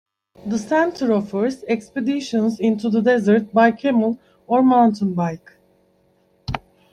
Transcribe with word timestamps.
The 0.47 0.57
Centre 0.57 1.13
offers 1.13 1.63
expeditions 1.65 2.59
into 2.59 2.89
the 2.89 3.03
desert 3.03 3.53
by 3.53 3.69
camel 3.69 4.17
or 4.47 4.63
mountain 4.63 5.13
bike. 5.13 5.51